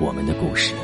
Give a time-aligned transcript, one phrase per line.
[0.00, 0.74] 我们的故事。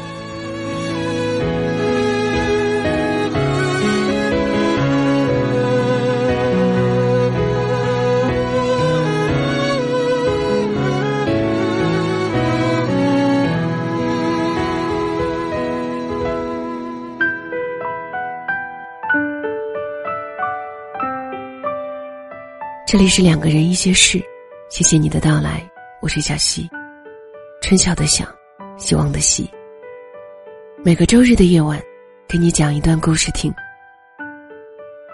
[22.86, 24.22] 这里是两个人一些事，
[24.70, 25.68] 谢谢你的到来，
[26.00, 26.70] 我是小溪。
[27.60, 28.24] 春晓的晓，
[28.76, 29.48] 希望的希。
[30.84, 31.80] 每个周日的夜晚，
[32.28, 33.52] 给你讲一段故事听。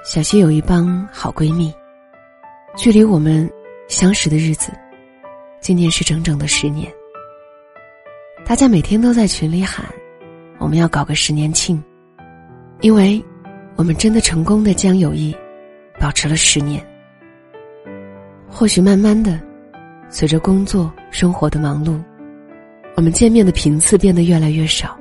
[0.02, 1.72] 小溪有一帮好闺蜜，
[2.76, 3.48] 距离我们
[3.86, 4.72] 相识的日子，
[5.60, 6.90] 今年是整整的十年。
[8.46, 9.86] 大家每天都在群里喊，
[10.58, 11.82] 我们要搞个十年庆，
[12.80, 13.22] 因为
[13.76, 15.36] 我们真的成功的将友谊
[15.98, 16.84] 保持了十年。
[18.48, 19.38] 或许慢慢的，
[20.08, 22.00] 随着工作生活的忙碌。
[23.00, 24.94] 我们见面的频次变得越来越少，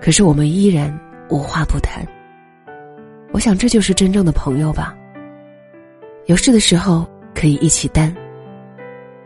[0.00, 2.02] 可是我们依然无话不谈。
[3.30, 4.96] 我想这就是真正的朋友吧。
[6.24, 8.10] 有事的时候可以一起担，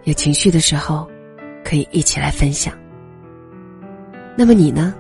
[0.03, 1.09] 有情绪的时候
[1.65, 2.75] 可以一起来分享。
[4.37, 4.93] 那么你呢？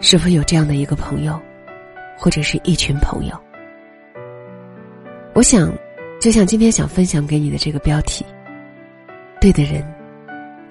[0.00, 1.40] 是否有这样的一个朋友，
[2.18, 3.40] 或者是一群朋友？
[5.32, 5.72] 我想，
[6.20, 8.26] 就像今天想分享给你的这个标题：
[9.40, 9.91] 对的人。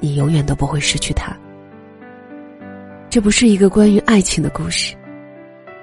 [0.01, 1.33] 你永远都不会失去他。
[3.09, 4.95] 这不是一个关于爱情的故事，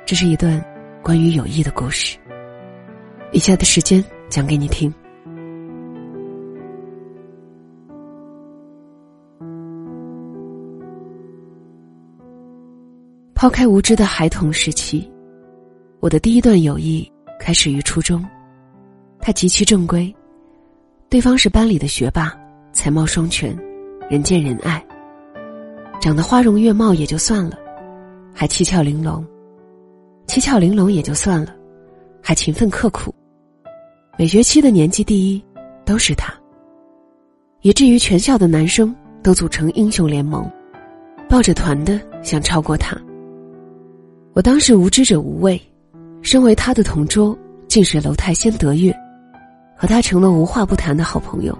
[0.04, 0.62] 这是一段
[1.02, 2.18] 关于友谊的故事。
[3.32, 4.92] 以下的时间讲给你听。
[13.34, 15.08] 抛开无知的孩童时期，
[16.00, 17.08] 我的第一段友谊
[17.38, 18.24] 开始于初中。
[19.20, 20.12] 他极其正规，
[21.10, 22.32] 对方是班里的学霸，
[22.72, 23.67] 才貌双全。
[24.08, 24.82] 人见人爱，
[26.00, 27.58] 长得花容月貌也就算了，
[28.32, 29.22] 还七窍玲珑。
[30.26, 31.54] 七窍玲珑也就算了，
[32.22, 33.14] 还勤奋刻苦。
[34.18, 35.44] 每学期的年级第一
[35.84, 36.32] 都是他，
[37.60, 40.50] 以至于全校的男生都组成英雄联盟，
[41.28, 42.96] 抱着团的想超过他。
[44.32, 45.60] 我当时无知者无畏，
[46.22, 47.36] 身为他的同桌，
[47.68, 48.90] 近水楼台先得月，
[49.76, 51.56] 和他成了无话不谈的好朋友。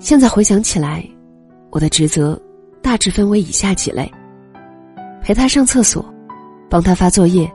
[0.00, 1.06] 现在回想起来，
[1.70, 2.40] 我的职责
[2.80, 4.10] 大致分为以下几类：
[5.20, 6.02] 陪他上厕所，
[6.70, 7.48] 帮他发作业，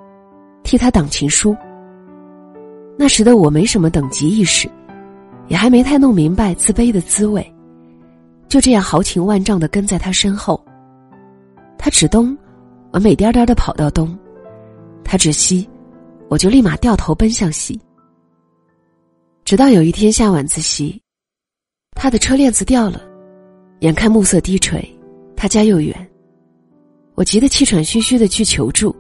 [0.62, 1.58] 替他挡情书。
[2.96, 4.70] 那时的我没什么等级意识，
[5.48, 7.54] 也还没太弄明白自卑的滋味，
[8.48, 10.64] 就这样豪情万丈的跟在他身后。
[11.80, 12.38] 他指东，
[12.92, 14.08] 我美颠颠的跑到东；
[15.04, 15.68] 他指西，
[16.30, 17.82] 我就立马掉头奔向西。
[19.44, 21.02] 直到有一天下晚自习。
[21.96, 23.02] 他的车链子掉了，
[23.80, 24.88] 眼看暮色低垂，
[25.36, 25.96] 他家又远，
[27.16, 28.96] 我急得气喘吁吁的去求助。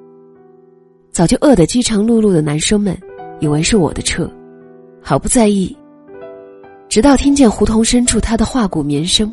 [1.11, 2.97] 早就饿得饥肠辘辘的男生们，
[3.39, 4.29] 以为是我的车，
[5.01, 5.75] 毫不在意。
[6.89, 9.31] 直到听见胡同深处他的画骨绵声，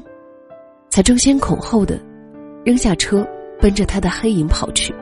[0.90, 1.98] 才争先恐后的
[2.64, 3.26] 扔下车，
[3.60, 4.94] 奔着他的黑影跑去。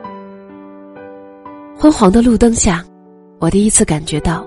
[1.75, 2.85] 昏黄的路灯下，
[3.39, 4.45] 我第一次感觉到，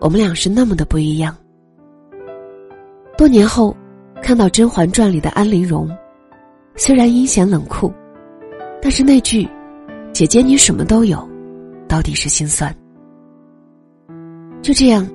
[0.00, 1.34] 我们俩是那么的不一样。
[3.16, 3.74] 多年后，
[4.22, 5.88] 看到《甄嬛传》里的安陵容，
[6.74, 7.90] 虽然阴险冷酷，
[8.82, 9.48] 但是那句
[10.12, 11.26] “姐姐你什么都有”，
[11.88, 12.74] 到底是心酸。
[14.60, 15.08] 就这样，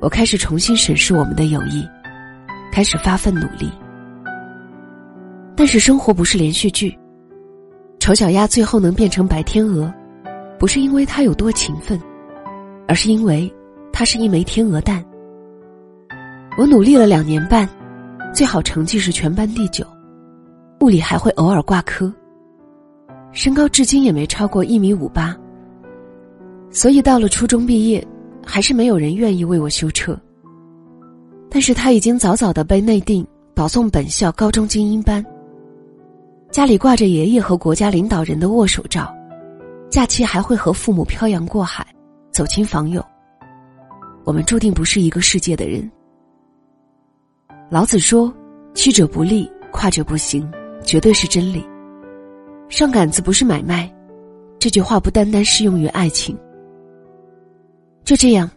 [0.00, 1.86] 我开始重新审视我们的友谊，
[2.72, 3.70] 开始发奋努力。
[5.54, 6.98] 但是生活不是连续剧，
[8.00, 9.92] 丑小鸭最后能变成白天鹅，
[10.58, 12.00] 不是因为它有多勤奋，
[12.88, 13.48] 而是因为
[13.92, 15.04] 它是一枚天鹅蛋。
[16.56, 17.68] 我努力了两年半，
[18.32, 19.86] 最好成绩是全班第九，
[20.80, 22.10] 物理还会偶尔挂科。
[23.30, 25.36] 身高至今也没超过一米五八，
[26.70, 28.02] 所以到了初中毕业，
[28.42, 30.18] 还是没有人愿意为我修车。
[31.50, 35.22] 但是他已经早早的被内定保送本校高中精英班。
[36.50, 39.14] 家里挂着爷爷和国家领导人的握手照，
[39.90, 41.86] 假期还会和父母漂洋过海，
[42.32, 43.04] 走亲访友。
[44.24, 45.88] 我们注定不是一个世界的人。
[47.68, 48.32] 老子说
[48.74, 50.48] ：“去者不立，跨者不行”，
[50.84, 51.66] 绝对是真理。
[52.68, 53.92] 上杆子不是买卖，
[54.58, 56.38] 这句话不单单适用于爱情。
[58.04, 58.48] 就这样，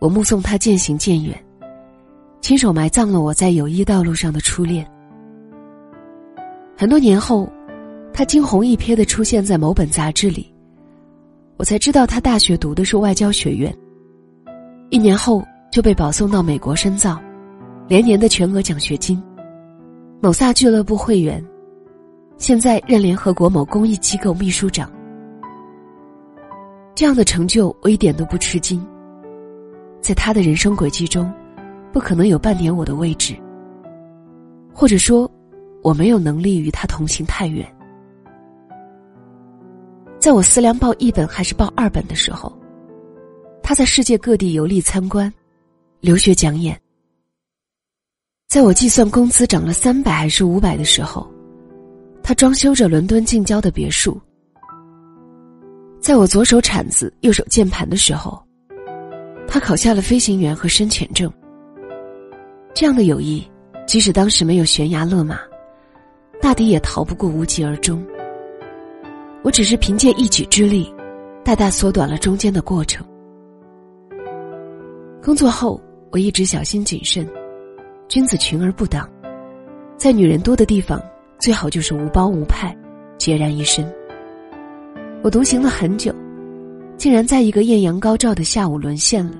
[0.00, 1.36] 我目送他渐行渐远，
[2.40, 4.88] 亲手埋葬了我在友谊道路上的初恋。
[6.76, 7.48] 很多年后，
[8.12, 10.54] 他惊鸿一瞥的出现在某本杂志里，
[11.56, 13.76] 我才知道他大学读的是外交学院。
[14.90, 17.20] 一年后就被保送到美国深造，
[17.86, 19.22] 连年的全额奖学金，
[20.22, 21.44] 某萨俱乐部会员。
[22.38, 24.90] 现在任联合国某公益机构秘书长，
[26.94, 28.84] 这样的成就我一点都不吃惊。
[30.00, 31.32] 在他的人生轨迹中，
[31.92, 33.36] 不可能有半点我的位置，
[34.72, 35.30] 或者说，
[35.82, 37.64] 我没有能力与他同行太远。
[40.18, 42.50] 在我思量报一本还是报二本的时候，
[43.62, 45.32] 他在世界各地游历参观、
[46.00, 46.78] 留学讲演。
[48.54, 51.28] 在我计算工资涨了三百还是五百的时候。
[52.22, 54.16] 他装修着伦敦近郊的别墅。
[56.00, 58.40] 在我左手铲子、右手键盘的时候，
[59.48, 61.28] 他考下了飞行员和深潜证。
[62.72, 63.44] 这样的友谊，
[63.88, 65.36] 即使当时没有悬崖勒马，
[66.40, 68.06] 大抵也逃不过无疾而终。
[69.42, 70.94] 我只是凭借一己之力，
[71.44, 73.04] 大大缩短了中间的过程。
[75.20, 77.28] 工作后，我一直小心谨慎，
[78.14, 79.10] 君子群而不党，
[79.96, 81.02] 在女人多的地方。
[81.40, 82.72] 最好就是无帮无派，
[83.18, 83.84] 孑然一身。
[85.24, 86.14] 我独行了很久，
[86.96, 89.32] 竟然在一个艳阳高照的下午沦陷了。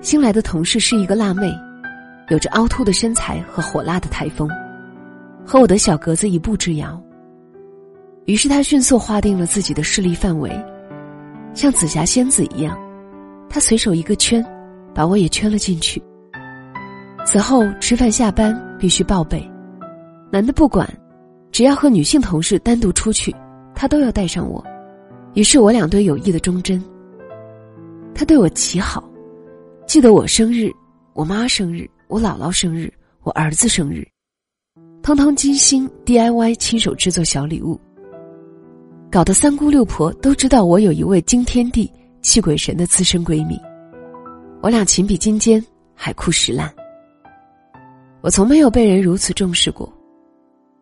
[0.00, 1.52] 新来的同事是一个辣妹，
[2.30, 4.48] 有着凹凸的身材和火辣的台风，
[5.44, 6.98] 和我的小格子一步之遥。
[8.24, 10.50] 于是他迅速划定了自己的势力范围，
[11.52, 12.74] 像紫霞仙子一样，
[13.50, 14.42] 他随手一个圈，
[14.94, 16.02] 把我也圈了进去。
[17.32, 19.48] 此后吃饭下班必须报备。
[20.32, 20.92] 男的不管，
[21.52, 23.32] 只要和女性同事单独出去，
[23.72, 24.60] 他都要带上我。
[25.34, 26.82] 于是我俩对友谊的忠贞。
[28.16, 29.08] 他对我极好，
[29.86, 30.72] 记得我生日、
[31.12, 32.92] 我妈生日、我姥姥生日、
[33.22, 34.04] 我儿子生日，
[35.00, 37.80] 通通精心 DIY 亲手制作小礼物，
[39.08, 41.88] 搞得三姑六婆都知道我有一位惊天地
[42.22, 43.56] 泣鬼神的资深闺蜜。
[44.62, 46.68] 我俩情比金坚，海枯石烂。
[48.22, 49.90] 我从没有被人如此重视过。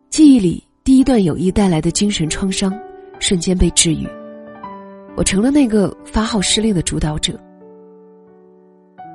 [0.09, 2.77] 记忆里第一段友谊带来的精神创伤，
[3.19, 4.07] 瞬间被治愈。
[5.15, 7.39] 我成了那个发号施令的主导者。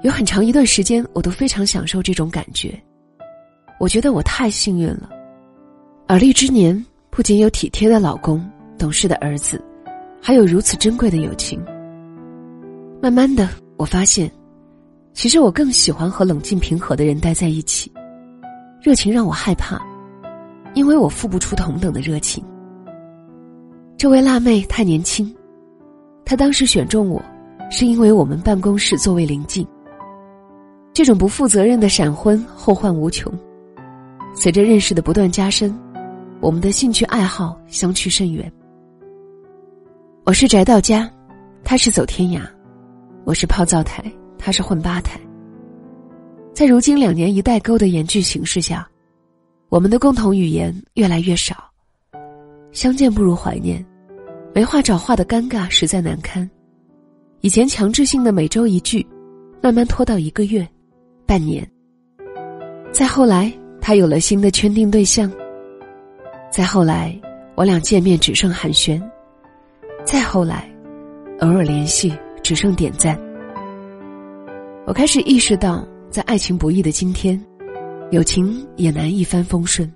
[0.02, 2.78] 有很长一段时间，我都非常享受这种感觉。
[3.78, 5.10] 我觉得我太幸运了。
[6.06, 8.42] 而立之年，不仅有体贴的老公、
[8.78, 9.62] 懂事的儿子，
[10.20, 11.62] 还有如此珍贵的友情。
[13.02, 14.30] 慢慢的，我发现，
[15.12, 17.90] 其实我更喜欢和冷静平和的人待在一起。
[18.84, 19.80] 热情让我害怕。
[20.74, 22.44] 因为我付不出同等的热情。
[23.96, 25.34] 这位辣妹太年轻，
[26.22, 27.22] 她当时选中我，
[27.70, 29.66] 是因为我们办公室座位临近。
[30.92, 33.32] 这种不负责任的闪婚后患无穷。
[34.34, 35.74] 随着认识的不断加深，
[36.40, 38.52] 我们的兴趣爱好相去甚远。
[40.24, 41.10] 我是宅到家，
[41.64, 42.42] 他是走天涯；
[43.24, 44.04] 我是泡灶台，
[44.36, 45.18] 他是混吧台。
[46.54, 48.88] 在如今两年一代沟的严峻形势下。
[49.70, 51.68] 我们的共同语言越来越少，
[52.70, 53.84] 相见不如怀念，
[54.54, 56.48] 没话找话的尴尬实在难堪。
[57.40, 59.04] 以前强制性的每周一句，
[59.60, 60.64] 慢慢拖到一个月、
[61.26, 61.68] 半年。
[62.92, 65.28] 再后来，他有了新的圈定对象。
[66.52, 67.20] 再后来，
[67.56, 69.02] 我俩见面只剩寒暄。
[70.04, 70.72] 再后来，
[71.40, 73.18] 偶尔联系只剩点赞。
[74.86, 75.84] 我开始意识到，
[76.14, 77.40] 在爱情不易的今天。
[78.12, 79.92] 友情也难一帆风顺。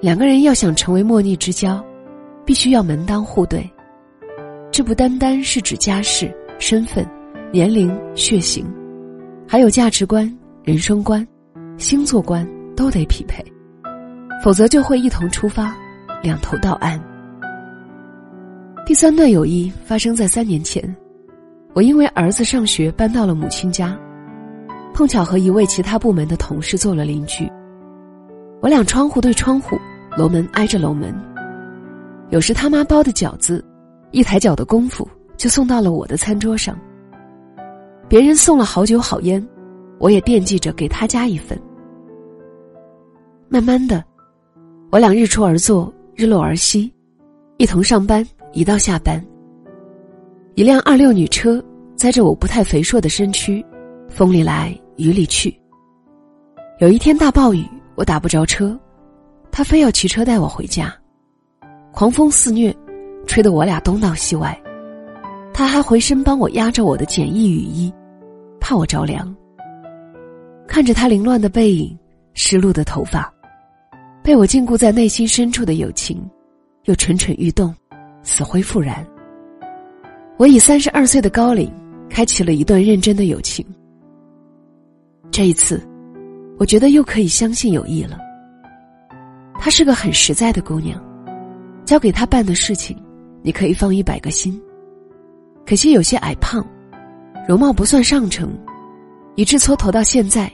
[0.00, 1.84] 两个人要想成为莫逆之交，
[2.46, 3.70] 必须要门当户对。
[4.72, 7.06] 这不单单是指家世、身份、
[7.52, 8.66] 年龄、血型，
[9.46, 10.26] 还有价值观、
[10.62, 11.26] 人生观、
[11.76, 13.44] 星座观都得匹配，
[14.42, 15.76] 否则就会一同出发，
[16.22, 16.98] 两头到岸。
[18.86, 20.96] 第三段友谊发生在三年前，
[21.74, 23.94] 我因为儿子上学搬到了母亲家。
[24.94, 27.50] 碰巧和一位其他部门的同事做了邻居，
[28.62, 29.76] 我俩窗户对窗户，
[30.16, 31.12] 楼门挨着楼门。
[32.30, 33.62] 有时他妈包的饺子，
[34.12, 36.78] 一抬脚的功夫就送到了我的餐桌上。
[38.08, 39.44] 别人送了好酒好烟，
[39.98, 41.60] 我也惦记着给他加一份。
[43.48, 44.02] 慢慢的，
[44.92, 46.92] 我俩日出而作，日落而息，
[47.56, 49.20] 一同上班，一道下班。
[50.54, 51.60] 一辆二六女车
[51.96, 53.64] 载着我不太肥硕的身躯，
[54.14, 55.52] 风里来雨里去。
[56.78, 57.66] 有一天大暴雨，
[57.96, 58.78] 我打不着车，
[59.50, 60.94] 他非要骑车带我回家。
[61.90, 62.74] 狂风肆虐，
[63.26, 64.56] 吹得我俩东倒西歪。
[65.52, 67.92] 他还回身帮我压着我的简易雨衣，
[68.60, 69.34] 怕我着凉。
[70.68, 71.98] 看着他凌乱的背影，
[72.34, 73.32] 湿漉的头发，
[74.22, 76.24] 被我禁锢在内心深处的友情，
[76.84, 77.74] 又蠢蠢欲动，
[78.22, 79.04] 死灰复燃。
[80.36, 81.68] 我以三十二岁的高龄，
[82.08, 83.64] 开启了一段认真的友情。
[85.34, 85.82] 这一次。
[86.60, 88.16] 我觉得又可以相信友谊了。
[89.54, 91.02] 她是个很实在的姑娘，
[91.84, 92.96] 交给她办的事情，
[93.42, 94.62] 你可以放一百个心。
[95.66, 96.64] 可惜有些矮胖，
[97.48, 98.56] 容貌不算上乘，
[99.34, 100.48] 以致蹉跎到现在。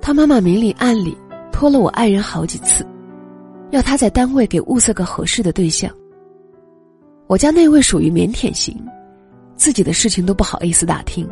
[0.00, 1.16] 他妈妈明里暗里
[1.52, 2.84] 托了我爱人好几次，
[3.70, 5.88] 要他在单位给物色个合适的对象。
[7.28, 8.76] 我家那位属于腼腆型，
[9.54, 11.24] 自己的事情都不好意思打听。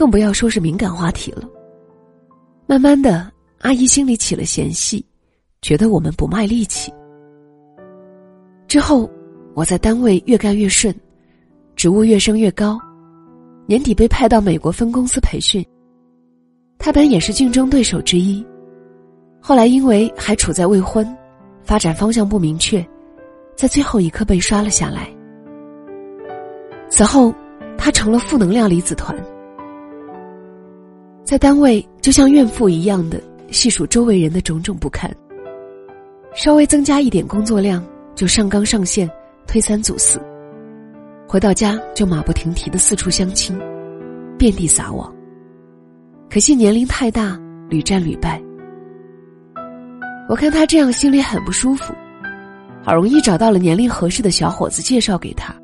[0.00, 1.46] 更不要说是敏感话题了。
[2.66, 5.04] 慢慢的，阿姨心里起了嫌隙，
[5.60, 6.90] 觉得我们不卖力气。
[8.66, 9.10] 之后，
[9.52, 10.94] 我在单位越干越顺，
[11.76, 12.80] 职务越升越高，
[13.66, 15.62] 年底被派到美国分公司培训。
[16.78, 18.42] 他本也是竞争对手之一，
[19.38, 21.06] 后来因为还处在未婚，
[21.62, 22.82] 发展方向不明确，
[23.54, 25.14] 在最后一刻被刷了下来。
[26.88, 27.34] 此后，
[27.76, 29.14] 他成了负能量离子团。
[31.30, 33.22] 在单位就像怨妇一样的
[33.52, 35.08] 细数周围人的种种不堪，
[36.34, 39.08] 稍微增加一点工作量就上纲上线，
[39.46, 40.20] 推三阻四。
[41.28, 43.56] 回到家就马不停蹄的四处相亲，
[44.36, 45.14] 遍地撒网。
[46.28, 48.42] 可惜年龄太大，屡战屡败。
[50.28, 51.94] 我看他这样心里很不舒服，
[52.82, 55.54] 好容易找到了年龄合适的小伙子介绍给他，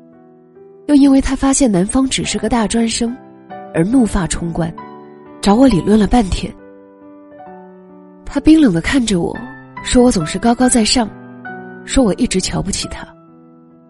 [0.87, 3.13] 又因为他发现男方只是个大专生，
[3.73, 4.73] 而怒发冲冠。
[5.47, 6.53] 找我理论了半天，
[8.25, 9.33] 他冰冷的看着我，
[9.81, 11.09] 说我总是高高在上，
[11.85, 13.07] 说我一直瞧不起他，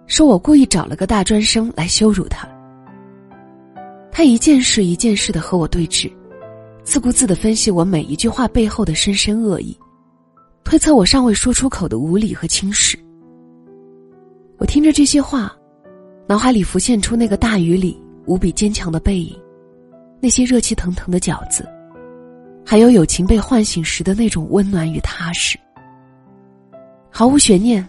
[0.05, 2.47] 说我故意找了个大专生来羞辱他。
[4.11, 6.11] 他一件事一件事的和我对峙，
[6.83, 9.75] 自顾自的分析我每一句话背后的深深恶意，
[10.63, 12.95] 推测我尚未说出口的无理和轻视。
[14.59, 15.51] 我听着这些话，
[16.27, 19.35] 脑海里浮现出那个大雨里无比坚强的背影。
[20.19, 21.67] 那些热气腾腾的饺子，
[22.65, 25.57] 还有友情被唤醒时的那种温暖与踏实。
[27.09, 27.87] 毫无悬念，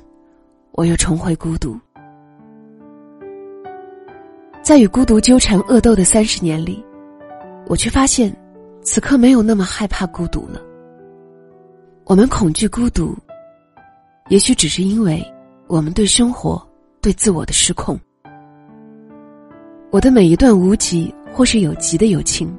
[0.73, 1.79] 我又重回孤独。
[4.63, 6.85] 在与孤独纠缠恶斗的三十年里，
[7.67, 8.35] 我却发现，
[8.83, 10.61] 此刻没有那么害怕孤独了。
[12.05, 13.17] 我们恐惧孤独，
[14.29, 15.25] 也许只是因为
[15.67, 16.63] 我们对生活、
[17.01, 17.99] 对自我的失控。
[19.91, 21.15] 我的每一段无极。
[21.31, 22.53] 或是有极的友情，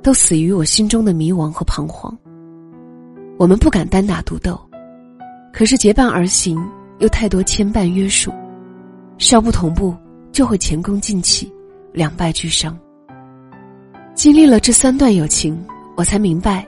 [0.00, 2.16] 都死于我心中的迷惘和彷徨。
[3.36, 4.56] 我们不敢单打独斗，
[5.52, 6.56] 可是结伴而行
[6.98, 8.32] 又太多牵绊约束，
[9.18, 9.92] 稍不同步
[10.30, 11.52] 就会前功尽弃，
[11.92, 12.78] 两败俱伤。
[14.14, 15.60] 经历了这三段友情，
[15.96, 16.64] 我才明白，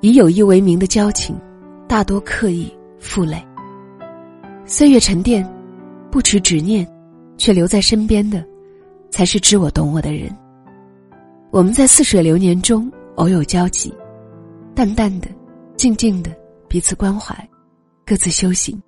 [0.00, 1.38] 以友谊为名的交情，
[1.86, 3.40] 大多刻意负累。
[4.64, 5.48] 岁月沉淀，
[6.10, 6.84] 不持执念，
[7.38, 8.44] 却留在身边的，
[9.16, 10.30] 才是知我懂我的人。
[11.50, 13.90] 我们在似水流年中偶有交集，
[14.74, 15.28] 淡淡的、
[15.74, 16.30] 静静的
[16.68, 17.34] 彼此关怀，
[18.04, 18.78] 各自修行。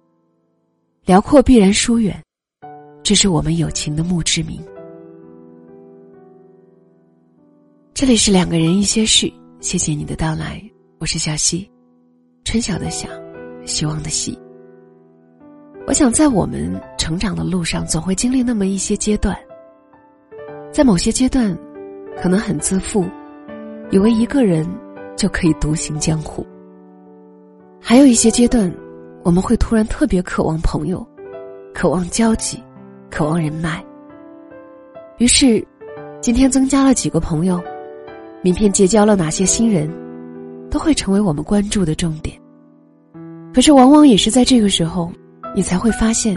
[1.06, 2.22] 辽阔必然疏远，
[3.02, 4.62] 这是我们友情的墓志铭。
[7.94, 10.62] 这里是两个人一些事，谢谢你的到来，
[10.98, 11.66] 我是小溪，
[12.44, 13.08] 春晓的晓，
[13.64, 14.38] 希望的希。
[15.86, 19.34] 我想在我们成长的路上，总会经历那么一些阶段，
[20.72, 21.56] 在某些阶段。
[22.20, 23.04] 可能很自负，
[23.92, 24.68] 以为一个人
[25.14, 26.44] 就可以独行江湖。
[27.80, 28.74] 还有一些阶段，
[29.22, 31.06] 我们会突然特别渴望朋友，
[31.72, 32.60] 渴望交集，
[33.08, 33.80] 渴望人脉。
[35.18, 35.64] 于是，
[36.20, 37.62] 今天增加了几个朋友，
[38.42, 39.88] 明天结交了哪些新人，
[40.68, 42.36] 都会成为我们关注的重点。
[43.54, 45.12] 可是，往往也是在这个时候，
[45.54, 46.36] 你才会发现，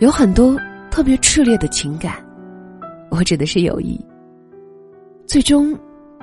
[0.00, 0.58] 有很多
[0.90, 2.23] 特别炽烈的情感，
[3.10, 3.98] 我指的是友谊。
[5.26, 5.78] 最终，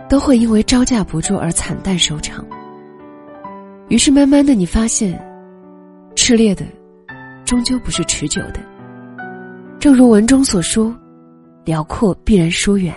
[0.10, 2.46] 都会因为招架不住而惨淡收场。
[3.90, 5.20] 于是慢慢的，你发现，
[6.16, 6.66] 炽烈的，
[7.46, 8.60] 终究不是持久的。
[9.80, 10.96] 正如文中所说，
[11.66, 12.96] 辽阔必然疏远。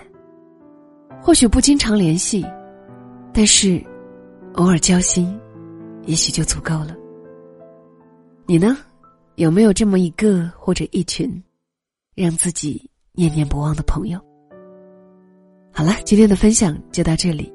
[1.20, 2.44] 或许不经常联系，
[3.32, 3.82] 但是
[4.54, 5.38] 偶尔交心，
[6.04, 6.94] 也许就足够了。
[8.46, 8.76] 你呢？
[9.36, 11.42] 有没有这么一个或者一群，
[12.14, 14.18] 让自己念念不忘的朋友？
[15.72, 17.52] 好了，今天的分享就到这里。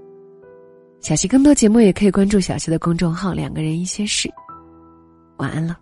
[1.01, 4.30] 小溪更多节目也可以关注小溪的公众号“两个人一些事”。
[5.38, 5.78] 晚安了。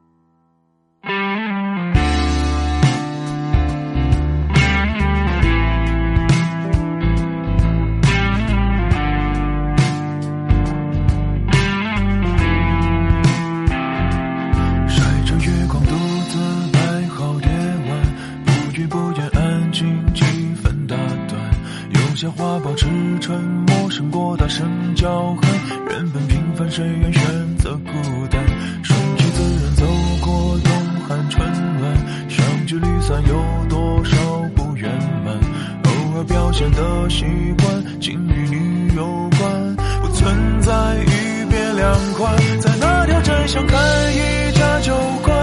[22.26, 22.88] 话保持
[23.20, 25.42] 沉默，胜过大声叫喊。
[25.90, 27.22] 原本平凡，谁愿选
[27.58, 27.92] 择孤
[28.32, 28.44] 单？
[28.82, 29.86] 顺其自然，走
[30.26, 30.72] 过冬
[31.08, 31.48] 寒春
[31.80, 31.96] 暖。
[32.28, 34.18] 相聚离散，有多少
[34.56, 34.90] 不圆
[35.24, 35.36] 满？
[35.84, 37.24] 偶尔表现的习
[37.60, 39.06] 惯，竟与你有
[39.38, 39.76] 关。
[40.02, 43.80] 不存在一别两宽，在那条站相看
[44.16, 45.36] 一家酒馆，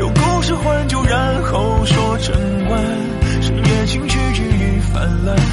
[0.00, 2.34] 用故事换酒，然后说成
[2.68, 3.23] 晚。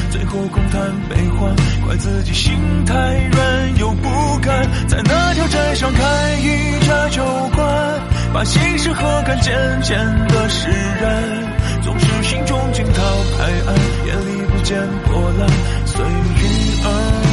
[0.10, 2.54] 最后空谈悲欢，怪自己心
[2.86, 4.10] 太软又不
[4.42, 7.24] 甘，在那条街上开一家酒
[7.56, 8.00] 馆，
[8.34, 9.98] 把心事和感渐渐
[10.28, 13.02] 的释然，总是心中惊涛
[13.38, 13.76] 拍岸，
[14.08, 15.50] 眼里不见波澜，
[15.86, 17.31] 随遇而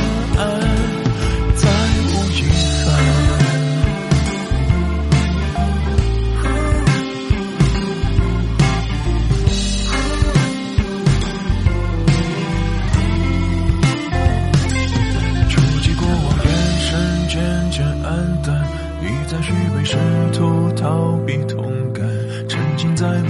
[20.81, 22.07] 逃避同感
[22.49, 23.21] 沉浸在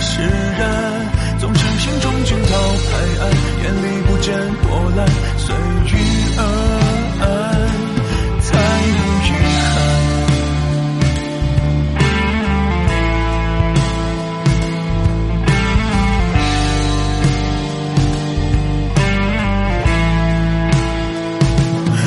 [0.00, 0.68] 释然，
[1.38, 2.48] 总是心中惊涛
[2.88, 3.30] 拍岸，
[3.62, 5.94] 眼里不见波澜，随遇
[6.38, 6.42] 而
[7.20, 7.24] 安，
[8.40, 9.28] 才无遗
[9.66, 9.72] 憾。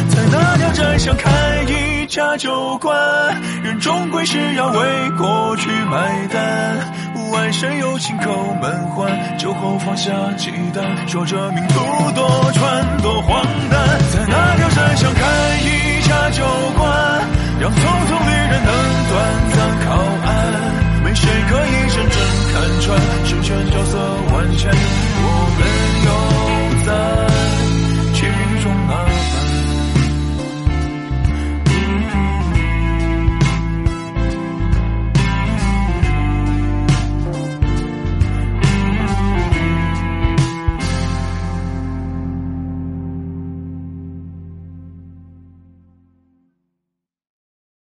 [0.09, 1.29] 在那条窄巷开
[1.67, 6.92] 一家酒馆，人终归是要为过去买单。
[7.33, 11.79] 万山有情叩门环，酒后放下忌惮，说着命途
[12.11, 13.19] 多舛多